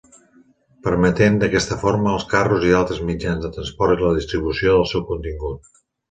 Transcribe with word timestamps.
Permeten 0.85 1.35
d'aquesta 1.41 1.75
forma 1.83 2.09
als 2.13 2.25
carros 2.31 2.65
i 2.69 2.73
altres 2.77 3.01
mitjans 3.09 3.43
de 3.47 3.51
transport 3.57 4.01
la 4.05 4.13
distribució 4.21 4.73
del 4.79 4.89
seu 4.93 5.05
contingut. 5.11 5.69